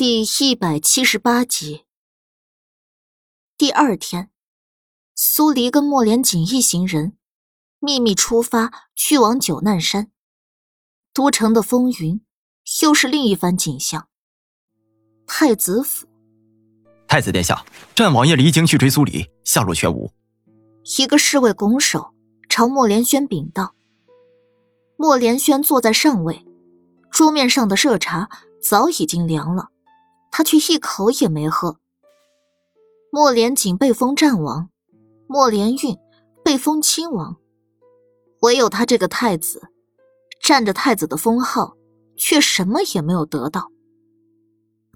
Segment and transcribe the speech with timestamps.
[0.00, 1.84] 第一百七十八集。
[3.58, 4.30] 第二天，
[5.14, 7.18] 苏黎跟莫连锦一行人
[7.80, 10.10] 秘密出发，去往九难山。
[11.12, 12.22] 都城的风云
[12.80, 14.08] 又是另一番景象。
[15.26, 16.06] 太子府，
[17.06, 17.62] 太子殿下，
[17.94, 20.10] 战王爷离京去追苏黎，下落全无。
[20.98, 22.14] 一个侍卫拱手
[22.48, 23.74] 朝莫连轩禀道。
[24.96, 26.46] 莫连轩坐在上位，
[27.10, 28.30] 桌面上的热茶
[28.62, 29.68] 早已经凉了。
[30.30, 31.78] 他却一口也没喝。
[33.10, 34.70] 莫连锦被封战王，
[35.26, 35.98] 莫连运
[36.44, 37.36] 被封亲王，
[38.42, 39.70] 唯有他这个太子，
[40.40, 41.76] 占着太子的封号，
[42.16, 43.70] 却什么也没有得到。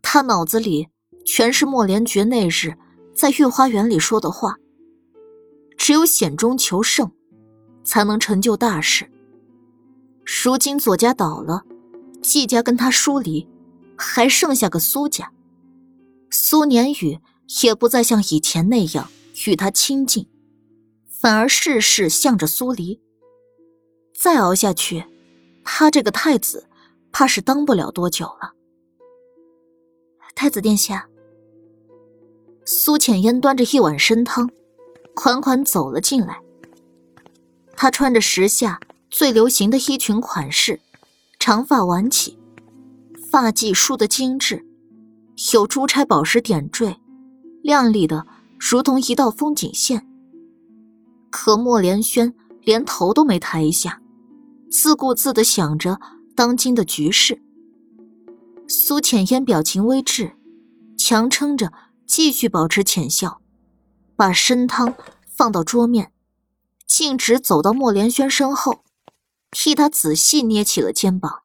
[0.00, 0.88] 他脑子里
[1.24, 2.76] 全是莫连觉那日
[3.14, 4.56] 在御花园里说的话：
[5.76, 7.10] 只有险中求胜，
[7.82, 9.10] 才能成就大事。
[10.24, 11.64] 如今左家倒了，
[12.23, 13.48] 季家跟他疏离。
[13.96, 15.32] 还剩下个苏家，
[16.30, 17.20] 苏年宇
[17.62, 19.10] 也不再像以前那样
[19.46, 20.28] 与他亲近，
[21.09, 23.01] 反而事事向着苏黎。
[24.16, 25.04] 再熬下去，
[25.64, 26.68] 他这个太子
[27.12, 28.52] 怕是当不了多久了。
[30.34, 31.08] 太子殿下，
[32.64, 34.51] 苏浅烟端着一碗参汤，
[35.14, 36.40] 款款走了进来。
[37.76, 40.80] 她穿着时下最流行的衣裙款式，
[41.38, 42.38] 长发挽起。
[43.35, 44.65] 发髻梳得精致，
[45.52, 47.01] 有珠钗宝石点缀，
[47.65, 48.29] 亮丽的
[48.60, 50.07] 如同一道风景线。
[51.32, 52.32] 可莫连轩
[52.63, 54.01] 连头都没抬一下，
[54.71, 55.99] 自顾自地想着
[56.37, 57.43] 当今的局势。
[58.68, 60.37] 苏浅烟表情微滞，
[60.96, 61.73] 强撑着
[62.07, 63.41] 继续保持浅笑，
[64.15, 64.94] 把参汤
[65.26, 66.12] 放到桌面，
[66.87, 68.84] 径直走到莫连轩身后，
[69.50, 71.41] 替他仔细捏起了肩膀。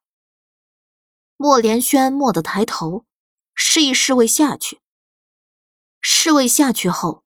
[1.42, 3.06] 莫连轩蓦地抬头，
[3.54, 4.80] 示意侍卫下去。
[6.02, 7.22] 侍卫下去后，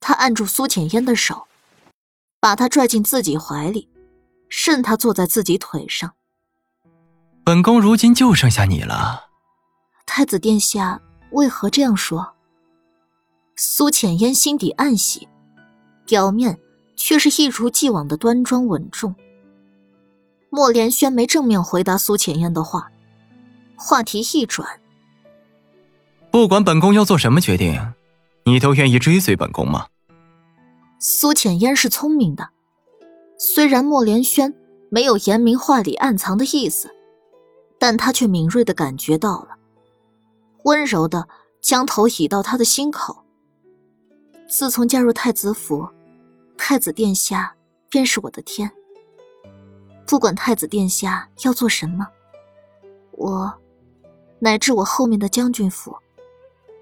[0.00, 1.46] 他按住苏浅烟的手，
[2.40, 3.88] 把她拽进自己怀里，
[4.50, 6.12] 任她坐在自己腿上。
[7.42, 9.30] 本宫如今就剩下你了。
[10.04, 12.34] 太子殿下为何这样说？
[13.56, 15.26] 苏浅烟心底暗喜，
[16.04, 16.60] 表面
[16.96, 19.14] 却是一如既往的端庄稳重。
[20.50, 22.90] 莫连轩没正面回答苏浅烟的话。
[23.80, 24.80] 话题一转，
[26.32, 27.94] 不管本宫要做什么决定，
[28.44, 29.86] 你都愿意追随本宫吗？
[30.98, 32.50] 苏浅烟是聪明的，
[33.38, 34.52] 虽然莫连轩
[34.90, 36.92] 没有言明话里暗藏的意思，
[37.78, 39.50] 但他却敏锐的感觉到了，
[40.64, 41.28] 温柔的
[41.60, 43.24] 将头倚到他的心口。
[44.48, 45.88] 自从加入太子府，
[46.56, 47.54] 太子殿下
[47.88, 48.68] 便是我的天。
[50.04, 52.08] 不管太子殿下要做什么，
[53.12, 53.54] 我。
[54.40, 55.96] 乃至我后面的将军府，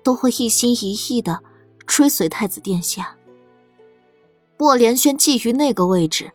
[0.02, 1.40] 都会一心一意的
[1.86, 3.16] 追随太子殿下。
[4.58, 6.32] 莫连轩觊觎那个位置，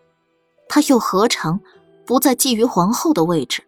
[0.68, 1.60] 他又何尝
[2.06, 3.64] 不再觊觎皇后的位置？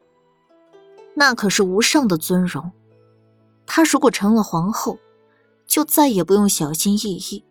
[1.16, 2.72] 那可是无上的尊荣。
[3.66, 4.98] 他如果成了皇后，
[5.66, 7.44] 就再也不用小心翼翼。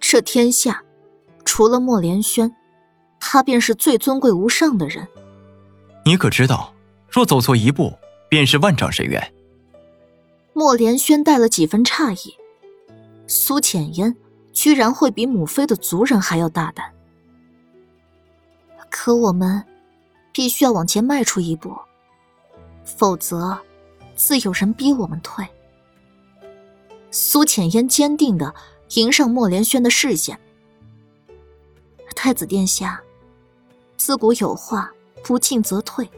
[0.00, 0.82] 这天下，
[1.44, 2.54] 除了莫连轩，
[3.20, 5.06] 他便是最尊贵无上的人。
[6.04, 6.74] 你可知道，
[7.08, 7.92] 若走错一步？
[8.32, 9.34] 便是万丈深渊。
[10.54, 12.34] 莫连轩带了几分诧异，
[13.26, 14.16] 苏浅烟
[14.54, 16.90] 居然会比母妃的族人还要大胆。
[18.88, 19.62] 可我们
[20.32, 21.76] 必须要往前迈出一步，
[22.86, 23.58] 否则
[24.16, 25.46] 自有人逼我们退。
[27.10, 28.54] 苏浅烟坚定的
[28.94, 30.40] 迎上莫连轩的视线。
[32.16, 32.98] 太子殿下，
[33.98, 34.90] 自古有话，
[35.22, 36.08] 不进则退。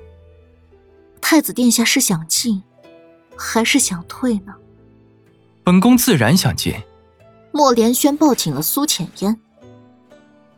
[1.35, 2.63] 太子殿下是想进，
[3.37, 4.55] 还是想退呢？
[5.65, 6.73] 本宫自然想进。
[7.51, 9.37] 莫连轩抱紧了苏浅烟。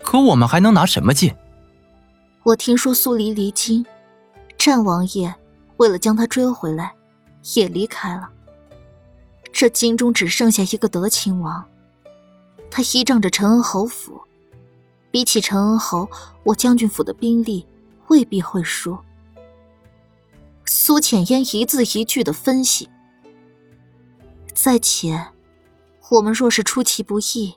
[0.03, 1.35] 可我们还能拿什么进？
[2.43, 3.87] 我听说苏黎离京，
[4.59, 5.35] 战王爷
[5.79, 6.93] 为了将他追回来，
[7.55, 8.29] 也离开了。
[9.51, 11.65] 这京中只剩下一个德亲王，
[12.71, 14.21] 他依仗着陈恩侯府，
[15.11, 16.07] 比起陈恩侯，
[16.45, 17.67] 我将军府的兵力
[18.09, 18.95] 未必会输。
[20.69, 22.89] 苏浅烟一字一句的分析。
[24.53, 25.29] 再且，
[26.11, 27.55] 我们若是出其不意，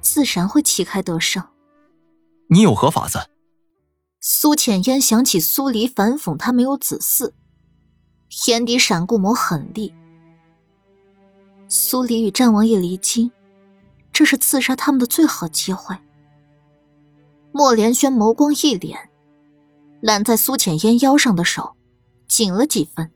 [0.00, 1.42] 自然会旗开得胜。
[2.48, 3.30] 你有何法子？
[4.20, 7.32] 苏浅烟想起苏黎反讽他没有子嗣，
[8.48, 9.94] 眼底闪过抹狠厉。
[11.68, 13.30] 苏黎与战王爷离京，
[14.12, 15.96] 这是刺杀他们的最好机会。
[17.52, 18.96] 莫连轩眸光一敛，
[20.00, 21.76] 揽在苏浅烟腰上的手。
[22.30, 23.10] 紧了几分。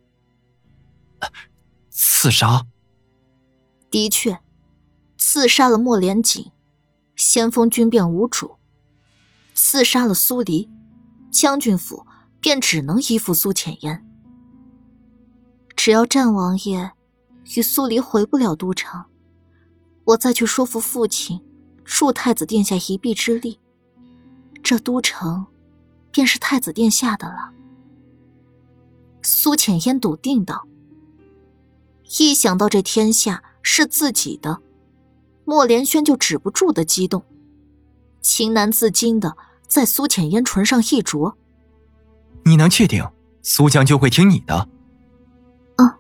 [1.89, 2.67] 刺杀。
[3.89, 4.41] 的确，
[5.17, 6.51] 刺杀了莫连锦，
[7.15, 8.59] 先锋军便无主；
[9.55, 10.69] 刺杀了苏黎，
[11.31, 12.05] 将军府
[12.41, 14.05] 便只能依附苏浅烟。
[15.77, 16.91] 只要战王爷
[17.57, 19.05] 与苏黎回不了都城，
[20.07, 21.41] 我再去说服父亲，
[21.85, 23.61] 助太子殿下一臂之力，
[24.61, 25.47] 这都城
[26.11, 27.53] 便是太子殿下的了。
[29.25, 30.69] 苏浅烟笃定道。
[32.19, 34.61] 一想到这天下，是自己的，
[35.45, 37.25] 莫连轩就止不住的激动，
[38.21, 39.37] 情难自禁的
[39.67, 41.37] 在苏浅烟唇上一啄。
[42.45, 43.03] 你能确定
[43.43, 44.69] 苏江就会听你的？
[45.77, 45.91] 嗯。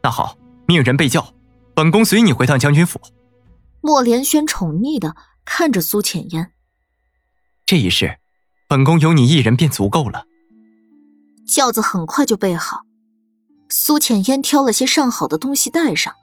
[0.00, 0.38] 那好，
[0.68, 1.34] 命人备轿，
[1.74, 3.00] 本宫随你回趟将军府。
[3.80, 6.52] 莫连轩宠溺的看着苏浅烟。
[7.64, 8.18] 这一世，
[8.68, 10.26] 本宫有你一人便足够了。
[11.46, 12.82] 轿子很快就备好，
[13.68, 16.14] 苏浅烟挑了些上好的东西带上。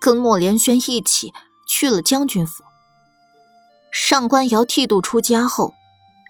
[0.00, 1.34] 跟莫连轩一起
[1.66, 2.62] 去了将军府。
[3.92, 5.74] 上官瑶剃度出家后，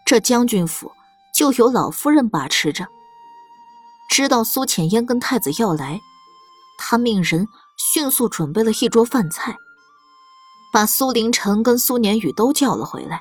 [0.06, 0.90] 这将军府
[1.34, 2.86] 就由老夫人把持着。
[4.08, 6.00] 知道苏浅烟跟太子要来，
[6.78, 7.46] 他命人
[7.76, 9.54] 迅速准备了一桌饭菜，
[10.72, 13.20] 把苏林城跟苏年宇都叫了回来，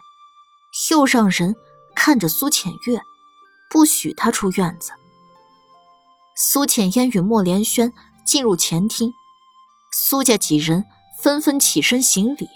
[0.90, 1.54] 又让人
[1.94, 3.02] 看着苏浅月，
[3.70, 4.92] 不许他出院子。
[6.36, 7.92] 苏浅烟与莫连轩
[8.26, 9.14] 进入前厅。
[9.92, 10.86] 苏家几人
[11.20, 12.48] 纷纷起身行礼，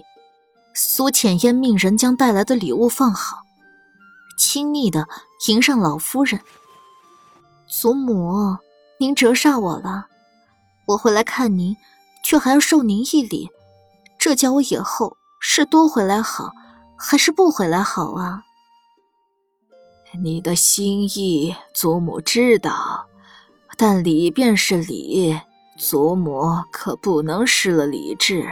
[0.75, 3.37] 苏浅烟命人将带来的礼物放好，
[4.37, 5.07] 亲昵的
[5.47, 6.41] 迎上老夫人。
[7.67, 8.57] 祖母，
[8.99, 10.07] 您折煞我了，
[10.87, 11.75] 我回来看您，
[12.23, 13.49] 却还要受您一礼，
[14.19, 16.51] 这叫我以后是多回来好，
[16.97, 18.43] 还是不回来好啊？
[20.19, 23.07] 你的心意，祖母知道，
[23.77, 25.39] 但礼便是礼。
[25.77, 28.45] 祖母可不能失了理智。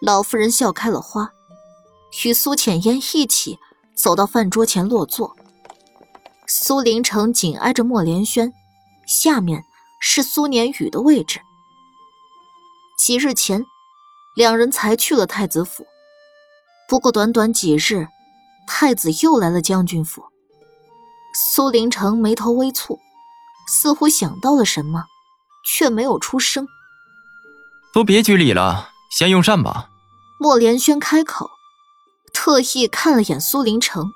[0.00, 1.30] 老夫人笑开了花，
[2.24, 3.58] 与苏浅烟一起
[3.94, 5.36] 走到饭桌前落座。
[6.46, 8.52] 苏林城紧挨着莫连轩，
[9.06, 9.62] 下面
[10.00, 11.40] 是苏年宇的位置。
[12.96, 13.66] 几日前，
[14.34, 15.84] 两人才去了太子府，
[16.88, 18.08] 不过短短几日，
[18.68, 20.26] 太子又来了将军府。
[21.34, 22.98] 苏林城眉头微蹙，
[23.66, 25.06] 似乎想到了什么。
[25.70, 26.66] 却没有出声。
[27.92, 29.90] 都别拘礼了，先用膳吧。
[30.40, 31.50] 莫连轩开口，
[32.32, 34.10] 特意看了眼苏林城。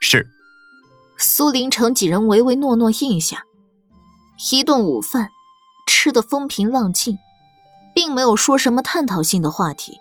[0.00, 0.30] 是。
[1.18, 3.44] 苏林城几人唯唯诺诺应下。
[4.52, 5.30] 一顿午饭
[5.86, 7.18] 吃得风平浪静，
[7.92, 9.98] 并没有说什么探讨性的话题。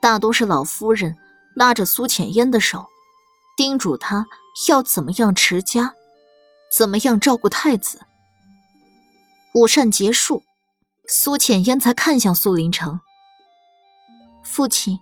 [0.00, 1.16] 大多是老夫人
[1.54, 2.86] 拉着苏浅烟的手，
[3.56, 4.26] 叮嘱她
[4.68, 5.94] 要怎么样持家，
[6.76, 8.00] 怎么样照顾太子。
[9.54, 10.42] 午膳结束，
[11.06, 13.00] 苏浅烟才看向苏林城。
[14.42, 14.98] 父亲，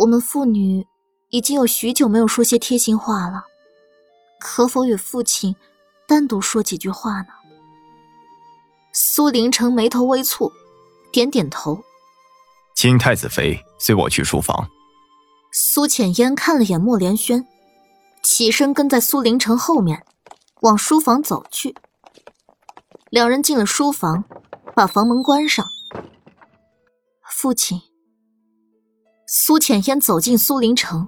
[0.00, 0.86] 我们父女
[1.30, 3.44] 已经有许久没有说些贴心话了，
[4.38, 5.56] 可否与父亲
[6.06, 7.28] 单独说几句话呢？
[8.92, 10.52] 苏林城眉头微蹙，
[11.10, 11.82] 点点头。
[12.76, 14.68] 请太子妃随我去书房。
[15.56, 17.46] 苏浅烟看了眼莫连轩，
[18.24, 20.04] 起身跟在苏林城后面，
[20.62, 21.76] 往书房走去。
[23.08, 24.24] 两人进了书房，
[24.74, 25.64] 把房门关上。
[27.30, 27.80] 父亲，
[29.28, 31.06] 苏浅烟走进苏林城，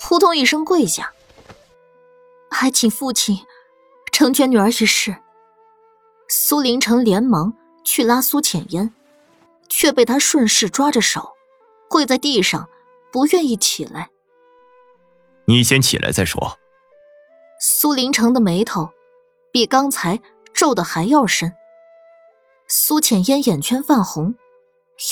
[0.00, 1.12] 扑通一声跪下，
[2.50, 3.40] 还请父亲
[4.10, 5.18] 成全女儿一事。
[6.30, 7.52] 苏林城连忙
[7.84, 8.94] 去拉苏浅烟，
[9.68, 11.34] 却被他顺势抓着手，
[11.90, 12.70] 跪在地上，
[13.16, 14.10] 不愿意起来。
[15.46, 16.58] 你先起来再说。
[17.58, 18.90] 苏林城的眉头
[19.50, 20.20] 比刚才。
[20.52, 21.52] 皱的还要深。
[22.66, 24.34] 苏浅烟眼圈泛红，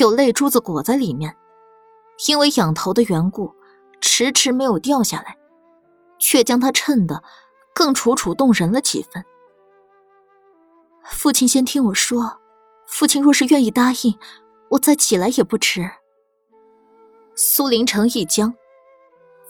[0.01, 1.37] 有泪珠子裹在里面，
[2.27, 3.55] 因为仰头的缘故，
[4.01, 5.37] 迟迟没有掉下来，
[6.19, 7.23] 却将她衬得
[7.75, 9.23] 更楚楚动人了几分。
[11.05, 12.41] 父亲先听我说，
[12.87, 14.19] 父亲若是愿意答应，
[14.71, 15.91] 我再起来也不迟。
[17.37, 18.55] 苏林城一僵，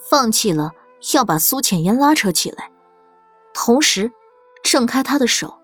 [0.09, 0.71] 放弃了
[1.13, 2.71] 要把苏浅烟拉扯起来，
[3.53, 4.11] 同时
[4.63, 5.59] 挣开他的手。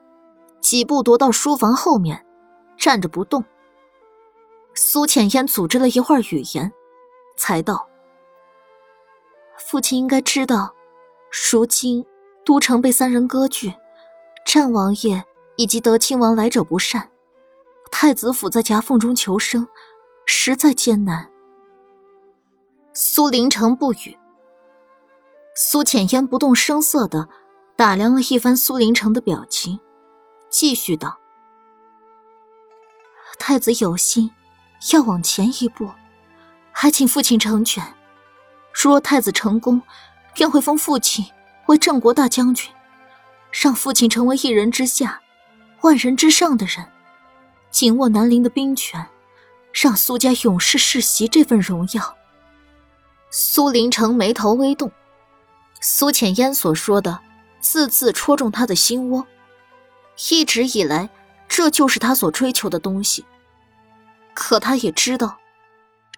[0.59, 2.23] 几步踱到书房后面，
[2.77, 3.43] 站着不动。
[4.75, 6.71] 苏浅烟组织了一会儿语言，
[7.35, 7.89] 才道
[9.57, 10.75] ：“父亲应该知道，
[11.51, 12.05] 如今
[12.45, 13.73] 都城被三人割据，
[14.45, 15.25] 战王爷
[15.55, 17.09] 以及德亲王来者不善，
[17.91, 19.67] 太子府在夹缝中求生，
[20.27, 21.31] 实在艰难。”
[22.93, 24.17] 苏林城不语。
[25.55, 27.29] 苏浅烟不动声色的
[27.77, 29.79] 打量了一番苏林城的表情。
[30.49, 31.17] 继续道
[33.39, 34.29] ：“太子有心
[34.91, 35.89] 要往前一步，
[36.73, 37.81] 还请父亲成全。
[38.73, 39.81] 若太子成功，
[40.33, 41.25] 便会封父亲
[41.67, 42.69] 为镇国大将军，
[43.51, 45.21] 让父亲成为一人之下、
[45.83, 46.85] 万人之上的人，
[47.69, 49.07] 紧握南陵的兵权，
[49.71, 52.17] 让苏家永世世袭这份荣耀。
[53.33, 54.91] 苏林城眉头微动，
[55.79, 57.21] 苏浅烟所说的
[57.61, 59.25] 字字戳中他的心窝。
[60.29, 61.09] 一直以来，
[61.47, 63.25] 这就是他所追求的东西。
[64.33, 65.37] 可他也知道，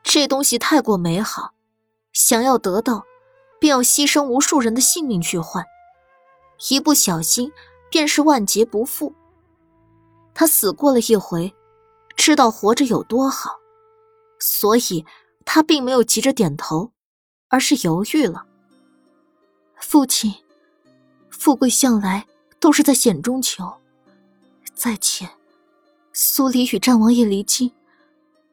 [0.02, 1.54] 这东西太过美好，
[2.12, 3.06] 想要得到，
[3.60, 5.64] 便要牺牲无数人的性命去换，
[6.70, 7.52] 一不小心
[7.92, 9.14] 便是万劫不复。
[10.34, 11.54] 他死过了一回，
[12.16, 13.60] 知道活着有多好，
[14.40, 15.06] 所以
[15.46, 16.92] 他并没有急着点头，
[17.54, 18.48] 而是犹豫了。
[19.76, 20.34] 父亲，
[21.30, 22.26] 富贵向来
[22.60, 23.72] 都是在险中求。
[24.74, 25.30] 再前，
[26.14, 27.72] 苏黎与战王爷离京，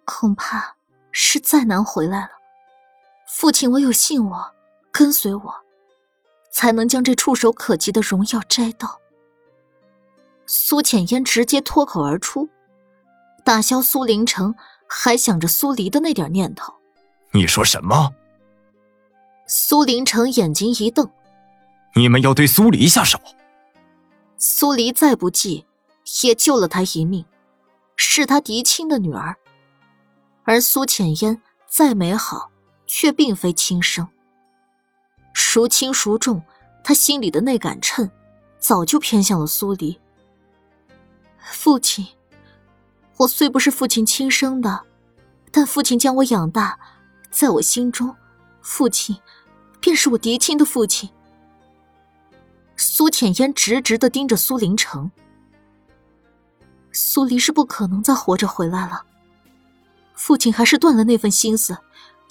[0.05, 0.77] 恐怕
[1.13, 2.33] 是再难回来了。
[3.27, 4.55] 父亲唯有信我，
[4.93, 5.55] 跟随我，
[6.53, 9.01] 才能将这触手可及的荣耀摘到。
[10.45, 12.51] 苏浅烟直接脱口而出，
[13.47, 14.55] 打消苏林城
[14.87, 16.75] 还想着苏黎的那点念头。
[17.33, 18.13] 你说什么？
[19.53, 21.11] 苏林城眼睛一瞪
[21.97, 23.19] ：“你们要对苏黎下手？”
[24.39, 25.67] 苏黎再不济。
[26.25, 27.25] 也救了他一命，
[27.95, 29.37] 是他嫡亲的女儿。
[30.43, 32.51] 而苏浅烟再美好，
[32.85, 34.09] 却并非亲生。
[35.33, 36.43] 孰轻孰重，
[36.83, 38.11] 他心里的那杆秤，
[38.59, 40.01] 早就偏向了苏黎。
[41.39, 42.05] 父亲，
[43.19, 44.85] 我虽不是父亲亲生的，
[45.53, 46.77] 但父亲将我养大，
[47.31, 48.17] 在我心中，
[48.61, 49.17] 父亲
[49.81, 51.09] 便是我嫡亲的父亲。
[52.77, 55.11] 苏浅烟直直的盯着苏林城。
[56.93, 59.05] 苏黎是不可能再活着回来了。
[60.15, 61.79] 父亲还是断了那份心思，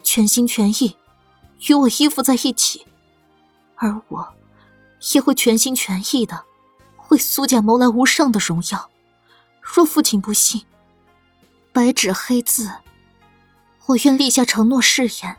[0.04, 0.98] 全心全意
[1.68, 2.86] 与我依附在一起，
[3.76, 4.34] 而我
[5.14, 6.44] 也会全心全意的
[7.10, 8.90] 为苏家谋来无上的荣耀。
[9.62, 10.66] 若父亲不信，
[11.72, 12.72] 白纸黑字，
[13.88, 15.38] 我愿立下承诺誓言。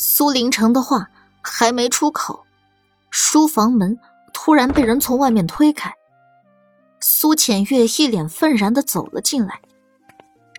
[0.00, 1.10] 苏林城的话
[1.42, 2.46] 还没出口，
[3.10, 3.98] 书房门
[4.32, 5.92] 突然被人从外面推开。
[7.00, 9.60] 苏浅月一脸愤然的走了进来，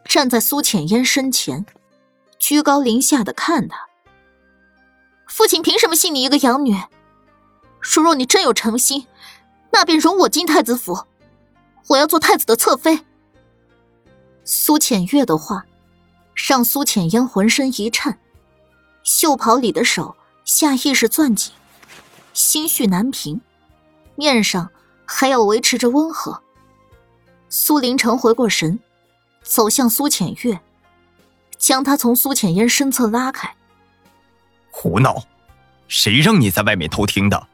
[0.04, 1.66] 站在苏浅烟身前，
[2.38, 3.88] 居高临下的看他。
[5.26, 6.76] 父亲凭什么信你一个养女？
[7.80, 9.08] 如若你真有诚心，
[9.72, 11.06] 那便容我进太子府，
[11.88, 13.06] 我要做太子的侧妃。
[14.44, 15.66] 苏浅月的话，
[16.36, 18.20] 让苏浅烟浑身一颤，
[19.04, 20.16] 袖袍里的手
[20.46, 21.54] 下意识攥紧，
[22.34, 23.42] 心绪难平，
[24.16, 24.70] 面上。
[25.12, 26.40] 还要维持着温和。
[27.50, 28.80] 苏林城回过神，
[29.42, 30.62] 走向苏浅月，
[31.58, 33.56] 将她从苏浅烟身侧拉开。
[34.70, 35.24] 胡闹！
[35.88, 37.48] 谁让你在外面偷听的？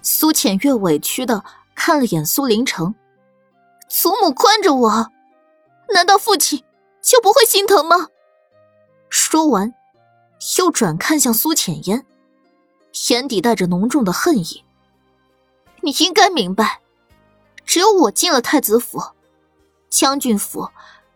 [0.00, 2.94] 苏浅月委屈的看了眼苏林城，
[3.88, 5.10] 祖母关着我，
[5.92, 6.62] 难道父亲
[7.02, 8.06] 就不会心疼吗？
[9.08, 9.74] 说完，
[10.58, 12.06] 又转看向苏浅烟，
[13.08, 14.64] 眼底带着浓重的恨意。
[15.82, 16.80] 你应该明白，
[17.64, 19.02] 只有我进了太子府，
[19.88, 20.68] 将军府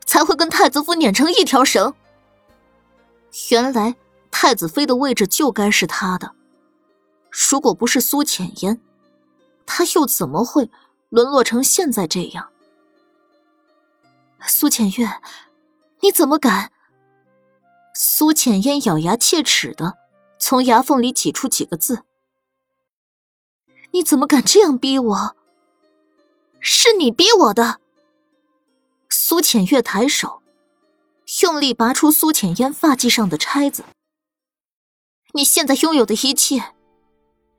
[0.04, 1.94] 才会跟太子府粘成一条绳。
[3.50, 3.96] 原来
[4.30, 6.32] 太子妃的位置就该是他的，
[7.30, 8.80] 如果不是苏浅烟，
[9.66, 10.70] 他又怎么会
[11.08, 12.48] 沦落成现在这样？
[14.46, 15.20] 苏浅月，
[16.00, 16.70] 你怎么敢？
[17.96, 19.96] 苏浅烟咬牙切齿的
[20.36, 22.02] 从牙缝里挤出几个字。
[23.92, 25.36] 你怎么敢这样逼我？
[26.58, 27.80] 是你逼我的。
[29.08, 30.42] 苏浅月抬手，
[31.42, 33.84] 用力拔出苏浅烟发髻上的钗子。
[35.34, 36.74] 你现在拥有的一切，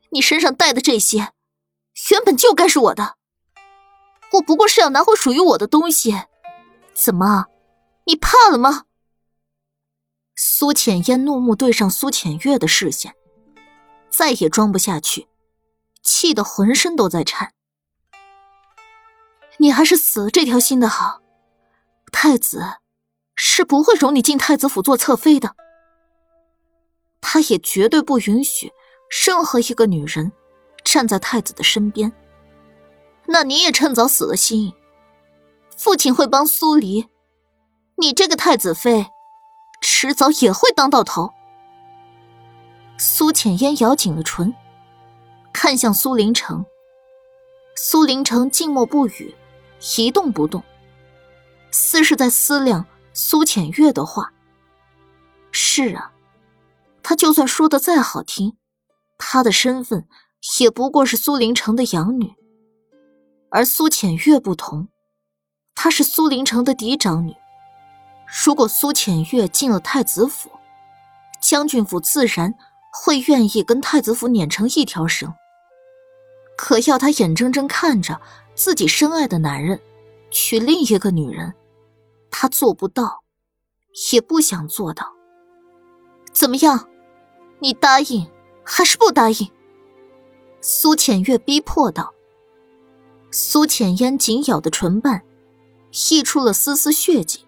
[0.10, 1.32] 你身上带的这些，
[2.12, 3.15] 原本就该是我的。
[4.34, 6.13] 我不过是要拿回属于我的东西，
[6.94, 7.46] 怎么，
[8.06, 8.84] 你怕了吗？
[10.36, 13.15] 苏浅烟怒目对上苏浅月的视线，
[14.10, 15.27] 再也装不下去。
[16.04, 17.54] 气得浑身都在颤，
[19.58, 21.22] 你还是死了这条心的好。
[22.12, 22.63] 太子
[23.34, 25.56] 是不会容你进太子府做侧妃的，
[27.22, 28.72] 他也绝对不允许
[29.25, 30.32] 任何一个女人
[30.84, 32.13] 站在太子的身边。
[33.25, 34.74] 那你也趁早死了心，
[35.75, 37.08] 父亲会帮苏黎，
[37.98, 39.08] 你这个太子妃，
[39.88, 41.32] 迟早也会当到头。
[42.98, 44.51] 苏浅烟咬紧了唇。
[45.54, 46.65] 看向苏林城，
[47.77, 49.34] 苏林城静默不语，
[49.98, 50.63] 一动不动，
[51.72, 54.34] 似是在思量苏浅月的话。
[55.51, 56.12] 是啊，
[57.04, 58.58] 他就算说的再好听，
[59.20, 60.08] 他的身份
[60.60, 62.34] 也不过是苏林城的养女，
[63.51, 64.89] 而苏浅月不同，
[65.75, 67.36] 她是苏林城的嫡长女。
[68.44, 70.51] 如果苏浅月进了太子府，
[71.42, 72.54] 将军府自然
[72.92, 75.34] 会愿意跟太子府碾成一条绳。
[76.58, 78.20] 可要他眼睁睁看着
[78.54, 79.80] 自己深爱的男人
[80.32, 81.54] 娶另一个女人，
[82.30, 83.24] 他做不到，
[84.12, 85.13] 也不想做到。
[86.34, 86.89] 怎么样，
[87.60, 88.30] 你答应
[88.65, 89.50] 还是不答应？
[90.60, 92.13] 苏浅月逼迫道。
[93.32, 95.24] 苏浅烟紧咬的唇瓣，
[96.10, 97.45] 溢出了丝丝血迹，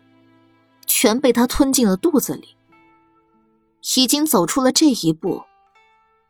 [1.00, 2.58] 全被他吞进了肚子里。
[3.98, 5.44] 已经走出了这一步，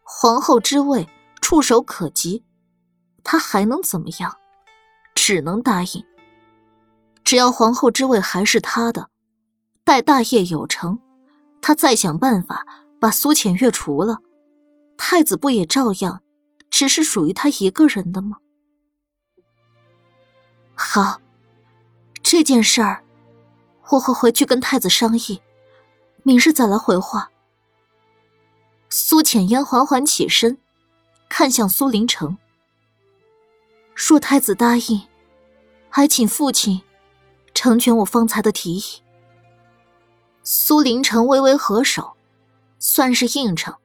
[0.03, 1.07] 皇后之位
[1.41, 2.43] 触手可及。
[3.23, 4.37] 他还能怎么样？
[5.15, 6.05] 只能答应。
[7.23, 9.09] 只要皇后之位还是他的，
[9.85, 10.99] 待大业有成，
[11.61, 12.65] 他再想办法
[12.99, 14.17] 把苏浅月除了，
[14.97, 16.21] 太子不也照样
[16.69, 18.35] 只是属于他一个人的吗？
[20.75, 21.21] 好，
[22.21, 23.01] 这件事儿
[23.89, 25.41] 我会回去跟太子商议，
[26.23, 27.31] 明日再来回话。
[28.89, 30.57] 苏浅烟缓缓起身，
[31.29, 32.37] 看向苏林城。
[33.95, 35.07] 若太子答应，
[35.89, 36.81] 还请父亲
[37.53, 38.83] 成全我方才的提议。
[40.43, 42.15] 苏林城微微合手，
[42.79, 43.75] 算是应承。